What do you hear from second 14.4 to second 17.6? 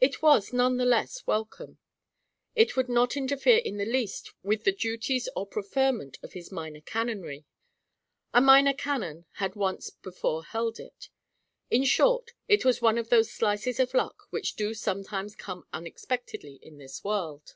do sometimes come unexpectedly in this world.